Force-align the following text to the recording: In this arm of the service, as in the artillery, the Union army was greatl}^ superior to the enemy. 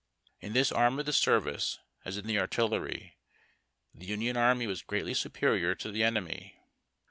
In 0.39 0.53
this 0.53 0.71
arm 0.71 0.97
of 0.97 1.05
the 1.05 1.13
service, 1.13 1.77
as 2.05 2.17
in 2.17 2.25
the 2.25 2.39
artillery, 2.39 3.19
the 3.93 4.07
Union 4.07 4.35
army 4.35 4.65
was 4.65 4.81
greatl}^ 4.81 5.15
superior 5.15 5.75
to 5.75 5.91
the 5.91 6.01
enemy. 6.03 6.57